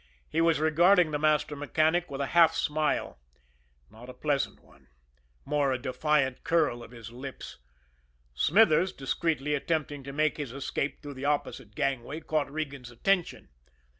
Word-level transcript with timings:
He 0.27 0.41
was 0.41 0.59
regarding 0.59 1.11
the 1.11 1.19
master 1.19 1.55
mechanic 1.55 2.09
with 2.09 2.21
a 2.21 2.25
half 2.33 2.55
smile 2.55 3.19
not 3.91 4.09
a 4.09 4.15
pleasant 4.15 4.59
one 4.59 4.87
more 5.45 5.71
a 5.71 5.77
defiant 5.77 6.43
curl 6.43 6.81
of 6.81 6.89
his 6.89 7.11
lips. 7.11 7.59
Smithers, 8.33 8.91
discreetly 8.93 9.53
attempting 9.53 10.01
to 10.03 10.11
make 10.11 10.37
his 10.37 10.53
escape 10.53 11.03
through 11.03 11.13
the 11.13 11.25
opposite 11.25 11.75
gangway, 11.75 12.19
caught 12.19 12.49
Regan's 12.51 12.89
attention. 12.89 13.49